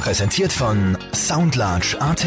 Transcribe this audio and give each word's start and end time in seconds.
Präsentiert 0.00 0.50
von 0.50 0.96
Soundlarge 1.14 2.00
AT. 2.00 2.24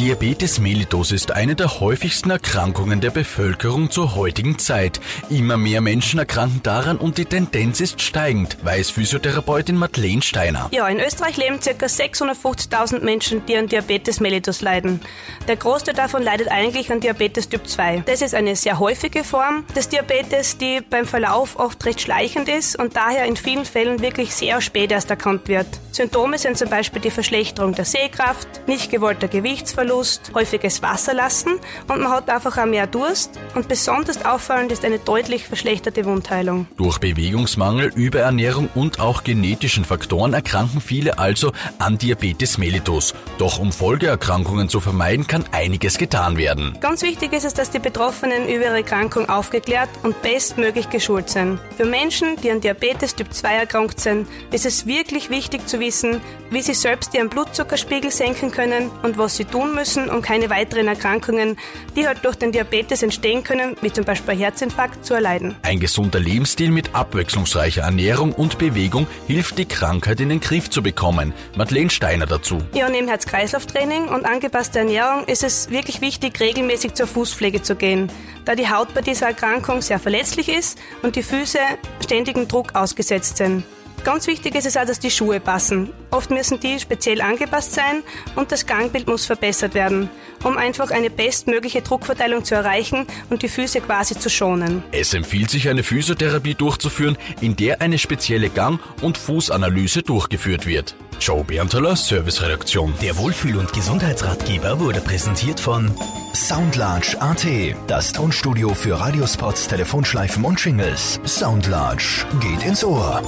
Diabetes 0.00 0.58
mellitus 0.58 1.12
ist 1.12 1.30
eine 1.30 1.54
der 1.54 1.78
häufigsten 1.78 2.30
Erkrankungen 2.30 3.00
der 3.00 3.12
Bevölkerung 3.12 3.88
zur 3.88 4.16
heutigen 4.16 4.58
Zeit. 4.58 5.00
Immer 5.30 5.56
mehr 5.56 5.80
Menschen 5.80 6.18
erkranken 6.18 6.64
daran 6.64 6.96
und 6.96 7.16
die 7.16 7.24
Tendenz 7.24 7.80
ist 7.80 8.02
steigend, 8.02 8.56
weiß 8.64 8.90
Physiotherapeutin 8.90 9.76
Madeleine 9.76 10.22
Steiner. 10.22 10.68
Ja, 10.72 10.88
in 10.88 10.98
Österreich 10.98 11.36
leben 11.36 11.60
ca. 11.60 11.70
650.000 11.70 13.04
Menschen, 13.04 13.46
die 13.46 13.56
an 13.56 13.68
Diabetes 13.68 14.18
mellitus 14.18 14.60
leiden. 14.60 15.00
Der 15.46 15.54
Großteil 15.54 15.94
davon 15.94 16.24
leidet 16.24 16.48
eigentlich 16.48 16.90
an 16.90 16.98
Diabetes 16.98 17.48
Typ 17.48 17.68
2. 17.68 18.02
Das 18.06 18.22
ist 18.22 18.34
eine 18.34 18.56
sehr 18.56 18.80
häufige 18.80 19.22
Form 19.22 19.64
des 19.76 19.88
Diabetes, 19.88 20.58
die 20.58 20.80
beim 20.80 21.06
Verlauf 21.06 21.56
oft 21.60 21.84
recht 21.86 22.00
schleichend 22.00 22.48
ist 22.48 22.76
und 22.76 22.96
daher 22.96 23.26
in 23.26 23.36
vielen 23.36 23.64
Fällen 23.64 24.00
wirklich 24.00 24.34
sehr 24.34 24.60
spät 24.60 24.90
erst 24.90 25.10
erkannt 25.10 25.46
wird. 25.46 25.68
Symptome 25.92 26.38
sind 26.38 26.58
zum 26.58 26.68
Beispiel 26.68 27.03
die 27.04 27.10
Verschlechterung 27.10 27.74
der 27.74 27.84
Sehkraft, 27.84 28.48
nicht 28.66 28.90
gewollter 28.90 29.28
Gewichtsverlust, 29.28 30.32
häufiges 30.34 30.82
Wasserlassen 30.82 31.54
und 31.88 32.00
man 32.00 32.10
hat 32.10 32.30
einfach 32.30 32.56
auch 32.58 32.66
mehr 32.66 32.86
Durst 32.86 33.30
und 33.54 33.68
besonders 33.68 34.24
auffallend 34.24 34.72
ist 34.72 34.84
eine 34.84 34.98
deutlich 34.98 35.46
verschlechterte 35.46 36.04
Wundheilung. 36.04 36.66
Durch 36.76 36.98
Bewegungsmangel, 36.98 37.92
Überernährung 37.94 38.68
und 38.74 39.00
auch 39.00 39.22
genetischen 39.22 39.84
Faktoren 39.84 40.32
erkranken 40.32 40.80
viele 40.80 41.18
also 41.18 41.52
an 41.78 41.98
Diabetes 41.98 42.58
mellitus. 42.58 43.14
Doch 43.38 43.58
um 43.58 43.70
Folgeerkrankungen 43.70 44.68
zu 44.68 44.80
vermeiden, 44.80 45.26
kann 45.26 45.44
einiges 45.52 45.98
getan 45.98 46.38
werden. 46.38 46.76
Ganz 46.80 47.02
wichtig 47.02 47.32
ist 47.32 47.44
es, 47.44 47.54
dass 47.54 47.70
die 47.70 47.78
Betroffenen 47.78 48.48
über 48.48 48.64
ihre 48.64 48.76
Erkrankung 48.76 49.28
aufgeklärt 49.28 49.90
und 50.02 50.20
bestmöglich 50.22 50.88
geschult 50.88 51.28
sind. 51.28 51.58
Für 51.76 51.84
Menschen, 51.84 52.36
die 52.42 52.50
an 52.50 52.60
Diabetes 52.60 53.14
Typ 53.14 53.32
2 53.32 53.54
erkrankt 53.54 54.00
sind, 54.00 54.26
ist 54.50 54.64
es 54.64 54.86
wirklich 54.86 55.30
wichtig 55.30 55.66
zu 55.68 55.80
wissen, 55.80 56.20
wie 56.50 56.62
sie 56.62 56.74
selbst 56.94 57.12
ihren 57.12 57.28
Blutzuckerspiegel 57.28 58.12
senken 58.12 58.52
können 58.52 58.88
und 59.02 59.18
was 59.18 59.36
sie 59.36 59.44
tun 59.44 59.74
müssen, 59.74 60.08
um 60.08 60.22
keine 60.22 60.48
weiteren 60.48 60.86
Erkrankungen, 60.86 61.56
die 61.96 62.06
halt 62.06 62.24
durch 62.24 62.36
den 62.36 62.52
Diabetes 62.52 63.02
entstehen 63.02 63.42
können, 63.42 63.74
wie 63.80 63.92
zum 63.92 64.04
Beispiel 64.04 64.36
Herzinfarkt, 64.36 65.04
zu 65.04 65.14
erleiden. 65.14 65.56
Ein 65.62 65.80
gesunder 65.80 66.20
Lebensstil 66.20 66.70
mit 66.70 66.94
abwechslungsreicher 66.94 67.82
Ernährung 67.82 68.32
und 68.32 68.58
Bewegung 68.58 69.08
hilft, 69.26 69.58
die 69.58 69.64
Krankheit 69.64 70.20
in 70.20 70.28
den 70.28 70.38
Griff 70.38 70.70
zu 70.70 70.84
bekommen. 70.84 71.34
Madeleine 71.56 71.90
Steiner 71.90 72.26
dazu. 72.26 72.58
Ja, 72.74 72.88
neben 72.88 73.08
Herz-Kreislauf-Training 73.08 74.06
und 74.06 74.24
angepasster 74.24 74.78
Ernährung 74.78 75.24
ist 75.24 75.42
es 75.42 75.70
wirklich 75.70 76.00
wichtig, 76.00 76.38
regelmäßig 76.38 76.94
zur 76.94 77.08
Fußpflege 77.08 77.60
zu 77.60 77.74
gehen, 77.74 78.08
da 78.44 78.54
die 78.54 78.68
Haut 78.68 78.94
bei 78.94 79.00
dieser 79.00 79.26
Erkrankung 79.26 79.82
sehr 79.82 79.98
verletzlich 79.98 80.48
ist 80.48 80.78
und 81.02 81.16
die 81.16 81.24
Füße 81.24 81.58
ständigen 82.00 82.46
Druck 82.46 82.76
ausgesetzt 82.76 83.38
sind. 83.38 83.64
Ganz 84.04 84.26
wichtig 84.26 84.54
ist 84.54 84.66
es 84.66 84.76
auch, 84.76 84.84
dass 84.84 85.00
die 85.00 85.10
Schuhe 85.10 85.40
passen. 85.40 85.88
Oft 86.10 86.30
müssen 86.30 86.60
die 86.60 86.78
speziell 86.78 87.22
angepasst 87.22 87.72
sein 87.72 88.02
und 88.36 88.52
das 88.52 88.66
Gangbild 88.66 89.08
muss 89.08 89.24
verbessert 89.24 89.72
werden, 89.72 90.10
um 90.44 90.58
einfach 90.58 90.90
eine 90.90 91.08
bestmögliche 91.08 91.80
Druckverteilung 91.80 92.44
zu 92.44 92.54
erreichen 92.54 93.06
und 93.30 93.42
die 93.42 93.48
Füße 93.48 93.80
quasi 93.80 94.18
zu 94.18 94.28
schonen. 94.28 94.84
Es 94.92 95.14
empfiehlt 95.14 95.50
sich, 95.50 95.70
eine 95.70 95.82
Physiotherapie 95.82 96.54
durchzuführen, 96.54 97.16
in 97.40 97.56
der 97.56 97.80
eine 97.80 97.98
spezielle 97.98 98.50
Gang- 98.50 98.78
und 99.00 99.16
Fußanalyse 99.16 100.02
durchgeführt 100.02 100.66
wird. 100.66 100.94
Joe 101.18 101.42
Berntaler, 101.42 101.96
Serviceredaktion. 101.96 102.92
Der 103.00 103.16
Wohlfühl- 103.16 103.56
und 103.56 103.72
Gesundheitsratgeber 103.72 104.80
wurde 104.80 105.00
präsentiert 105.00 105.60
von 105.60 105.90
Soundlarge 106.34 107.16
AT. 107.20 107.46
Das 107.86 108.12
Tonstudio 108.12 108.74
für 108.74 109.00
Radiospots, 109.00 109.66
Telefonschleifen 109.68 110.44
und 110.44 110.62
Jingles. 110.62 111.20
Soundlarge 111.24 112.26
geht 112.40 112.62
ins 112.64 112.84
Ohr. 112.84 113.22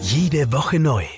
Jede 0.00 0.46
Woche 0.52 0.78
neu. 0.78 1.08